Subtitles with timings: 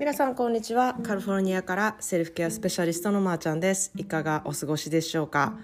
[0.00, 0.96] 皆さんこんにちは。
[1.02, 3.92] カリフォルニアからセルフケアスペシャリストのまーちゃんです。
[3.96, 5.58] いかがお過ごしでしょうか、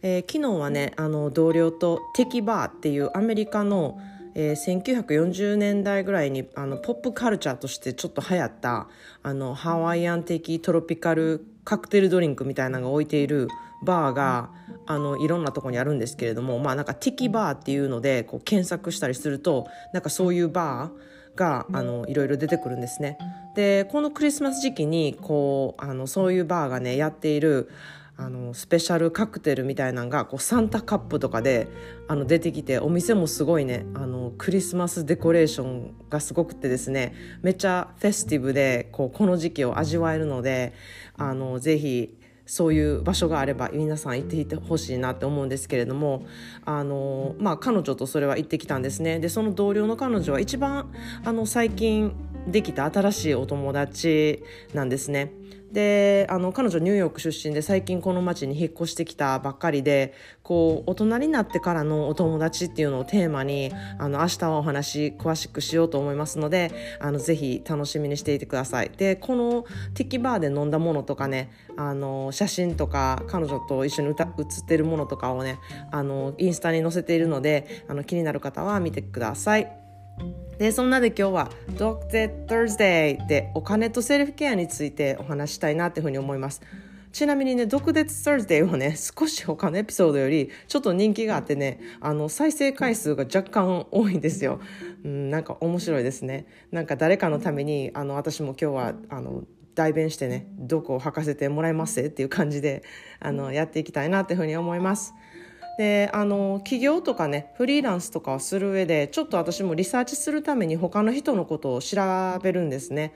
[0.00, 3.98] えー、昨日はねあの同僚とテキバーっていうアメリカの、
[4.36, 8.86] えー、1940年代ぐらいにあのポップカルチャーとしてちょっと流行った
[9.24, 13.48] あのハワイアン的トロピカルカクテルドリンクみたいなのが置いている
[13.82, 14.50] バーが
[14.86, 23.18] あのいろんなとこにあるんですけれどもまあなんかテキバーっていうのでこう検索したりするとなんかそういうバーがあのいろいろ出てくるんですね。
[23.54, 27.70] でこのクリスマス時期にこうあのそういうバーがねやっている
[28.16, 31.66] あのスペシャルカクテルみたいなのがこうサンタカップとかで
[32.06, 40.74] あの出てきてお店もすごいねあのクリスマスデコレーションがすごくてですねめっちゃフェスティブでこうこの時期を味わえるので
[41.16, 42.16] あのぜひ
[42.46, 46.26] そういう場所があれば皆さん行っていてほしいなって思うんですけれども
[46.64, 50.90] あの、まあ、彼女とそれは行ってきたんですねでその同僚の彼女は一番
[51.24, 52.14] あの最近
[52.46, 54.42] できた新しいお友達
[54.74, 55.32] なんですね。
[55.74, 75.58] であの彼女ニューヨーク出身で最近この町に引っ越してきたばっかりでこう大人になってからのお友達っていうのをテーマにあの明日はお話詳しくしようと思いますのであのぜひ楽しみにしていてくださいでこのテキバーで飲んだものとかねあの写真とか彼女と一緒に歌写ってるものとかをね
[75.90, 79.83] あのインスタに載せているのであの気になる方は見てください。
[80.58, 86.62] でそんなで今日は「Doctor Thursday」でお金とセルフケアについてお話したいなっていうふうに思います。
[87.14, 94.58] ちなみにね、毒舌 Thursday はね、 少し他のエピソードよりちょっと人気があってね、あの、再生回数が若干多いんですよ。
[95.04, 96.46] うん、なんか面白いですね。
[96.72, 99.44] なんか誰かのために、あの、私も今日は、あの、
[99.76, 102.82] 代弁してね、毒を吐かせてもらいますっていう感じで、
[103.20, 105.14] あの、やっていきたいなっていうふうに思います。
[105.76, 111.96] であの起業とかねフリーランスとかをする上でちょっと私もリサーチするために他の人のことを調
[112.42, 113.12] べるんですね。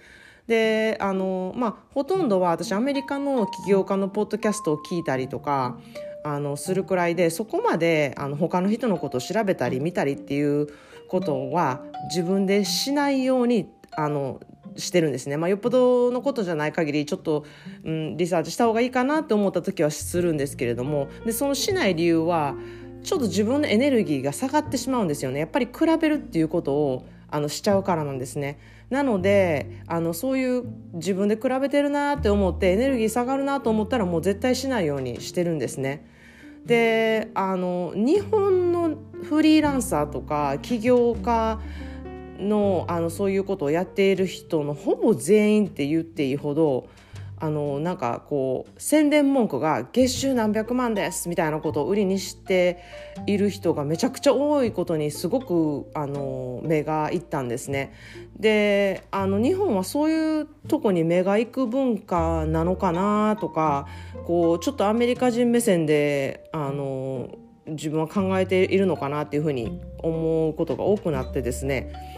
[0.49, 5.79] であのまあほとんどは私アメリカの起業家のポッドキャストを聞いたりとか
[6.25, 10.69] あのするくらいでそこまであの他の人のことを調べたり見たりっていう
[11.09, 14.41] ことは自分でしないようにあの
[14.79, 17.45] してるんですね、まあ、よっぽどのことじゃない限りちょっと、
[17.85, 21.09] うん、リサーチした方がいいかなって思った時はするんですけれども。
[21.27, 22.55] でそのしない理由は
[23.03, 25.41] ちょっと自分のエネルギーが下がってしまうんですよね。
[25.41, 28.59] やっぱり比べるっていうことをあのしちゃうからなんですね。
[28.91, 36.07] なのであのそういう自分で比べてるなって思ってエネルギー下がるなと思ったらもう絶対しないようにしてるんですね。
[36.65, 41.61] であの日本のフリーランサーとか起業家
[42.39, 46.89] のあのそういうことをやっている人のほぼ全員って言っていいほど
[47.41, 52.83] あのなんかこう宣伝文句が月収何百万ですみたいなことを売りにして
[53.27, 57.95] いる人がめちゃくちゃ多いことにすごくあの目がいったんですね。
[58.37, 63.87] であの日本はそういうとこに目が行く文化なのかなとか
[64.27, 67.31] こうちょっとアメリカ人目線であの
[67.67, 72.18] 自分は考えているのかなっていうふうに思うことが多くなってですね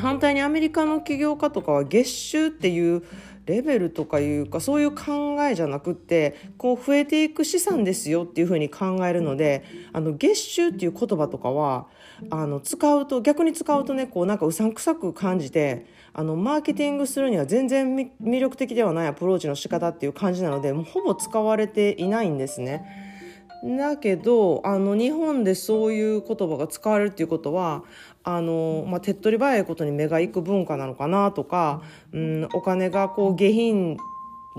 [0.00, 3.02] 反対にアメリカの起業家とかは月収っていう
[3.46, 11.86] レベルとかいうかそういう考えじゃなくってこう増えていく資産ですよっていうふうに考えるのであの月収っていう言葉とかは
[12.30, 23.10] あの使うと逆に使うとねこうなんかうさんくさく感じてあのマーケティングするには全然魅力的ではないアプローチの仕方っていう感じなのでもうほぼ使われていないんですね。
[23.64, 27.84] だけどあの日本でそういう言葉が使われるっていうことは
[28.24, 33.96] あの、まあ、手っ取り早いことに目が行く文化なのかなとか、うん、お金がこう下品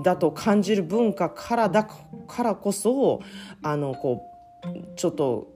[0.02, 3.20] だと感じる文化からだからこそ
[3.62, 4.22] あのこ
[4.64, 5.52] うちょっと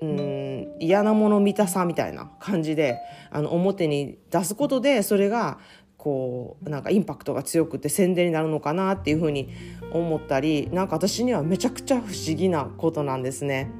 [0.00, 2.98] うん嫌なもの見たさみたいな感じで
[3.30, 5.58] あの表に出すことでそれが
[5.96, 9.50] こうなんかインパクトが強くて宣伝になるのかなっていうふうに
[9.92, 13.70] 思ったりなんか私にはめちゃくちゃ不思議なことなんですね。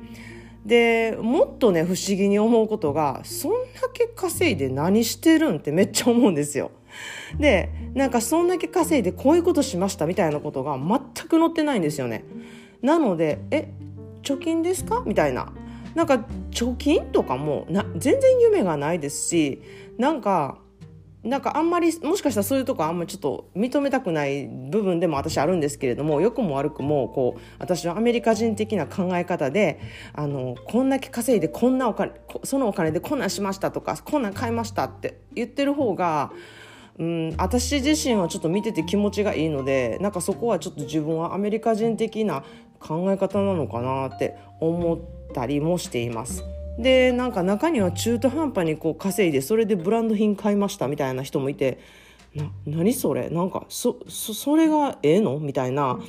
[0.65, 6.71] でもっとね不思議に思うことがそんだけ稼いで何してるんってめっちゃ思うんですよ。
[7.39, 12.25] でなんかそんだけ稼いでこういうことしましたみたいなことが全く載ってないんですよね。
[12.81, 13.73] なのでえ
[14.23, 15.03] 貯金ですか？
[15.05, 15.53] みたいな。
[15.95, 19.61] なんか貯金とかもな全然夢がないですし
[19.99, 20.59] なんか
[21.25, 29.81] なんかあんまりもしかしたらそういうとこあんまりちょっと認めたくない部分でも私あるんですけれども良くも悪くもこう私はアメリカ人的な考え方で
[30.15, 36.33] あのこんだけ稼いでこんなお金そのお金でこんなんしましたとかこんなん買いましたって言ってる方が
[36.99, 42.45] うん、私自身はちょっと見てて気持ちがいいのでなんかそこはちょっと自分はアメリカ人的な
[42.81, 44.99] 考え方なのかなって思っ
[45.33, 46.45] たりもしています。
[46.79, 51.79] でなんか中には中途半端にこう稼いでそれでブランド品買いましたみたいな人もいて
[52.35, 53.29] な何それ？
[53.29, 55.39] なんかそそれがええの？
[55.39, 56.01] みたいな、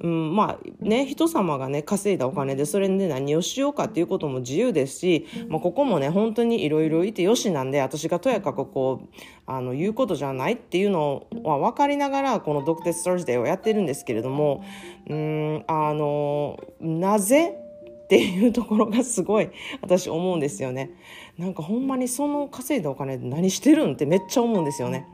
[0.00, 9.08] うん、まあね人様がね稼いだお金でそれで何をしようかっていうことも自由ですし、まあ、ここもね本当にいろいろいてよしなんで私がとやかくこう
[9.46, 14.62] あの言うことじゃないっていうのは分かりながらこの「ドクテス・サーズデー」をやってるんですけれども
[15.08, 17.56] うんあのなぜ
[18.04, 19.50] っていうところがすごい
[19.80, 20.90] 私思うんですよね。
[21.38, 25.06] なんかほんまにその稼いだお金で何してるんってめっちゃ思うんですよね。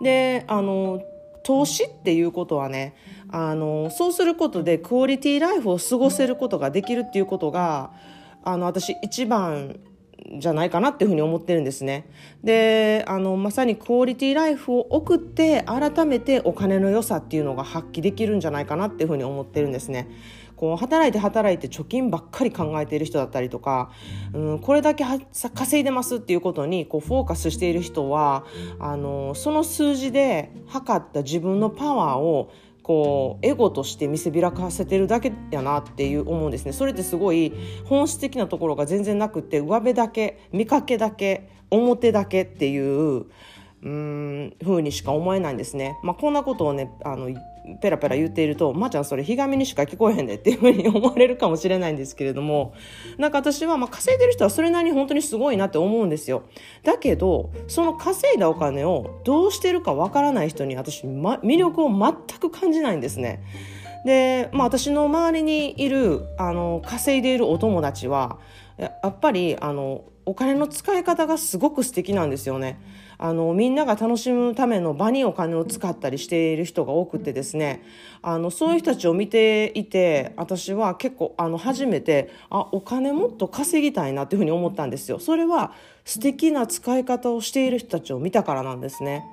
[0.00, 1.02] であの
[1.44, 2.94] 投資っていうことはね
[3.28, 7.92] あのそうすることでクオリティライフを過ごせることができるっていうことが
[8.42, 9.78] あの私一番
[10.38, 12.06] じゃないかなっていうふうに思ってるんですね。
[12.42, 20.08] であのまさにクオリティライフを送って改めてお金の良さっていうのが発揮できるんじゃないかなっていうふうに思ってるんですね。
[20.56, 23.90] こう働いて働いて貯金ばっかり考えている人だったりとか、
[24.32, 25.04] うん、これだけ
[25.54, 28.44] 稼いでますっていうことにこうフォーカスしている人は
[28.78, 32.52] あのその数字で測った自分のパワーを
[32.82, 36.72] こうエゴとして見せびらかせてるだけやなっていう思うんですね。
[36.72, 37.52] それってすごい
[37.86, 43.26] 本質的なところが全然なくて上辺だけ見かけだけ表だけっていう
[43.84, 45.98] うん風にしか思えないんですね。
[46.02, 47.28] まあ、こんなことをねあの
[47.82, 52.72] ペラペラ言っていると「まー、ちゃんそれひがみにしか聞こえへんで」っていうふうに思われるかもしれないんですけれども
[53.18, 56.44] なんか私は、まあ、稼いでる人はそれなりに本当にすごいなって思うんですよ。
[56.82, 63.42] だけどその稼いだお金をどうしてるかわからない人に私、ま、魅力を全く感じないんですね。
[64.06, 68.38] で、まあ、私の周りにいるあの稼いでいるお友達は
[68.76, 72.80] やっぱりあのお金の使い方がすごく素敵なんですよね。
[73.16, 77.82] あのみんなが楽しむための場にお金を使ったりしている人が多くてですね
[78.22, 85.20] あのそういう人たちを見ていて私は結構あの初めてあお金もっと稼ぎたいなっていうふうに思ったんですよ。
[85.20, 85.72] それは
[86.04, 89.24] 素敵な使い方をしている人たちを見たからなんですね。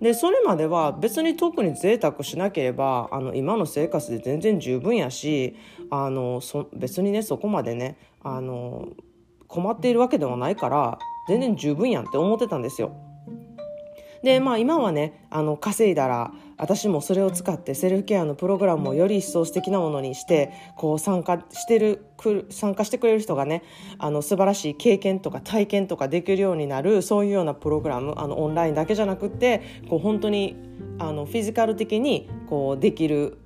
[0.00, 5.56] でそれまでは別に特に贅沢しなければあの今の生活で全然十分やし
[5.90, 8.88] あのそ別にねそこまでねあの
[9.46, 10.98] 困っているわけではないから
[11.28, 13.05] 全然十分やんって思ってたんですよ。
[14.22, 22.06] でまあ今はねあの稼いだら私もそれを使ってセルフケアのプログラムをより一層素敵なものにしてこう参加してる
[22.50, 23.62] 参加してくれる人がね
[23.98, 30.56] あの素晴らしい経験とか体験とかできるようになるそういうようなプログラムあのオンラインだけじゃなくってこう本当に
[30.98, 33.38] あのフィジカル的にこうできる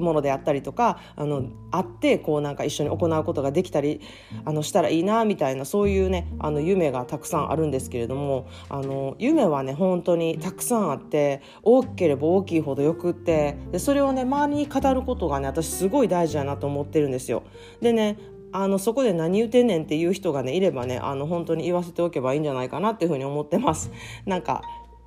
[0.00, 4.00] ものであったりとかあの会ってこうなんか一緒に行うことができたり
[4.44, 17.42] あのしたらいいなみたいなそういうねあの夢がたくさんあるんですけれどもあの夢はね本当にたくさんあって大きければ大きいほどよくってでそれをね周りに語ることがね私すごい大事だなと思ってるんですよ。
[17.80, 18.18] でね
[18.52, 23.92] あのそこで何言うてんねんっていう人がねいればねあの本当に言わせておけばいいんじゃないかなっていうふうに思ってます。
[24.26, 24.62] なんか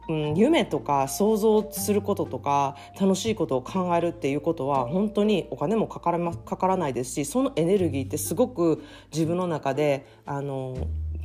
[0.10, 8.84] うん、夢とか想像することとか楽しいことを考えるっていうことは本当にお金もかからまかからないですしそのエネルギーってすごく
[9.14, 10.76] 自分の中であの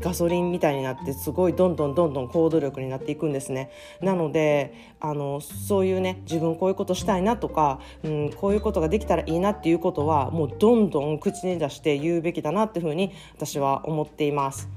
[0.00, 3.70] ガソリンみたいになってすごいどんどんどんどん行動力になっていくんですね。
[4.00, 14.68] なのであのそういうね自分こういうことしたいなとか、うん、こういうことができたらいいなっていうことはもうどんどん口に出して言うべきだなっていうふうに私は思っています。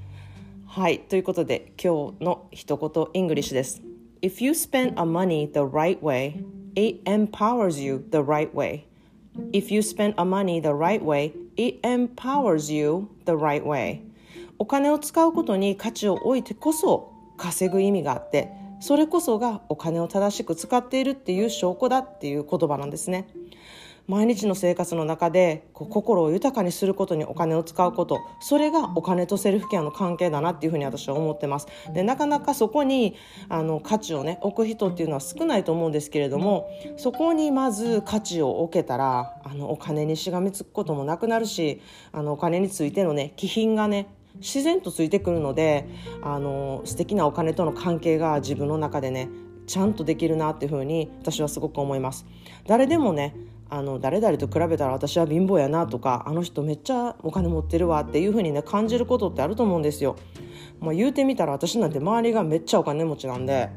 [0.66, 3.91] はいということで今日の一言イングリッシュです。
[4.22, 6.44] If you spend a money the right way,
[6.76, 8.86] it empowers you the right way.
[9.52, 14.02] If you spend a money the right way, it empowers you the right way.
[14.60, 23.28] お金を使うことに価値を置いてこそ稼ぐ意味があって、それこそがお金を正しく使っているっていう証拠だっていう言葉なんですね。
[24.08, 31.68] 毎日の生活の中でこう心を豊かにすることにお金を使うことそれがお金とセルフケアの関係だなっていうふうに私は思ってます。
[31.94, 33.16] でなかなかそこに
[33.50, 41.82] あの価値をね置く人っていうのは少ないと思うんですけれどもそこにまず価値を置けたらあのお金にしがみつくこともなくなるし
[42.12, 45.88] あのお金についてのね気品がね自然とついてくるので
[46.22, 49.30] あの素敵なお金との関係が自分の中でね
[49.68, 52.26] ちゃんとできるなっていうふうに私はすごく思います。
[52.68, 53.36] 誰でもね
[53.74, 60.18] あの誰々と比べたら私は貧乏やなとかあの人めっちゃお金持ってるわっていう風にね感じることってあると思うんですよ。
[60.82, 63.70] まあ、言うてみたら私なんて周りがめっちゃお金持ちなんで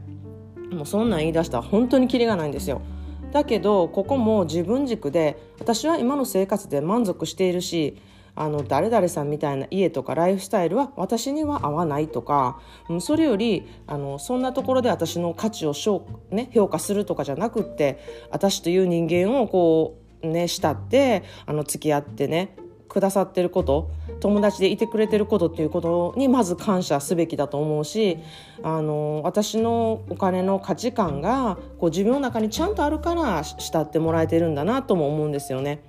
[0.72, 2.82] もうそんなん言い出したら本当にキリがないんですよ。
[3.30, 7.96] だけどここも自分軸で私は今の生活で満足しているし
[8.36, 17.98] あの誰々さんみたいな家とかライフスタイルは私には合わないとか、うん、それよりあのそんなところで私の価値を評,、ね、評価するとかじゃなくって
[18.30, 22.56] 私という人間をこうね慕ってあの付き合ってね
[22.88, 28.18] くださってること友達でいてくれてることっていうことにまず感謝すべきだと思うし
[28.62, 35.82] あの私のお金の価値観がこう自分の中にちゃんとあるから慕ってもらえてるんだなとも思うんですよね。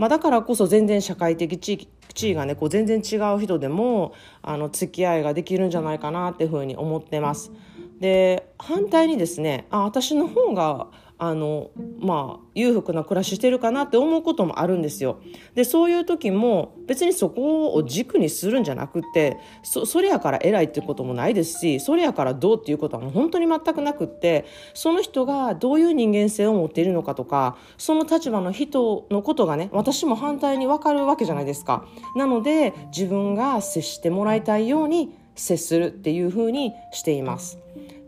[0.00, 7.52] まあ、だからこそ全然社会的地位がねこう全然違う人でもあの付き合いができるんじゃないかなっていうふうに思ってます。
[8.00, 10.86] で反対にですねあ私の方が
[11.22, 15.20] あのまあ裕福な暮らししてるかなって思うこともあるんですよ。
[15.54, 31.84] でそういう時も別にそこを軸にするんじゃなくてそそれやから偉いっていうこともないですしそれやからどうっていうことはもう本当に全くなくってその人がどういう人間性を持っているのかとかその立場の人のことがね私も反対に分かるわけじゃないですか。
[32.16, 37.58] なので自分が接してもらいたいように接するっていうふうにしています。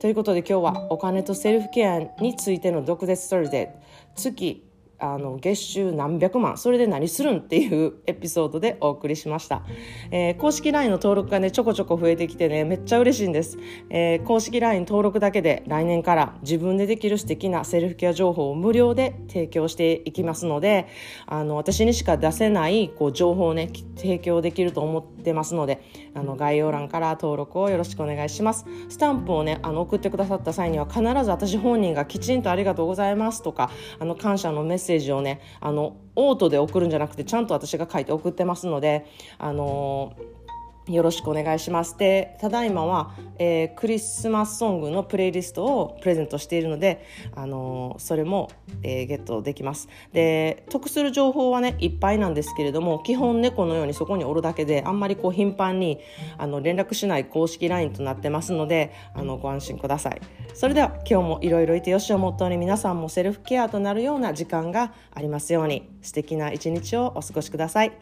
[0.02, 3.72] ということで今日はお金とセルフケアについての毒舌ストーリーで
[4.16, 4.68] 月
[5.02, 9.64] あの月収何百万それで何するんっていうエピソードでお送りしました、
[10.12, 13.58] えー、公式 LINE の登録がねちょこちょこ増えてきてねめっちゃ嬉しいんです、
[13.90, 20.86] えー、公式 LINE 登録だけで来年から自分でできる素敵なセルフケア情報を無料で提供していきますので
[21.26, 25.82] あの私にしか出せないこう情報をね提供できると思ってますので
[26.14, 28.66] あの概要欄から登録をよろしくお願いします。
[28.88, 39.06] スタンプをねあの送ってくださった際には必ず私本人がきちんとありがとうございますとかあの感謝のメッセージセージをねあのオートで送るんじゃなくてちゃんと私が書いて送ってますので
[39.38, 40.41] あのー
[40.88, 41.96] よろしくお願いします。
[41.96, 48.50] で、ただいまは、えー、クリスマスソングのプレイリストをプレゼントしているので、あのー、それも、
[48.82, 49.88] えー、ゲットできます。
[50.12, 56.00] で、得する情報はね、いっぱいなんですけれども、基本猫のようにそこにおるだけで、あんまりこう頻繁に
[56.36, 60.20] あの連絡しない公式 LINE となってますので、あのご安心ください。
[60.54, 67.92] それでは今日もいろいろいてよしをモットーに皆さんもセルフケアとなるような時間がありますように、素敵な一日をお過ごしください。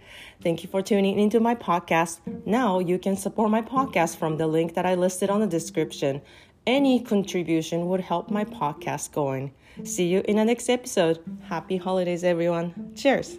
[0.43, 2.21] Thank you for tuning into my podcast.
[2.47, 6.23] Now you can support my podcast from the link that I listed on the description.
[6.67, 9.53] Any contribution would help my podcast going.
[9.85, 11.23] See you in the next episode.
[11.43, 12.93] Happy holidays, everyone.
[12.97, 13.39] Cheers.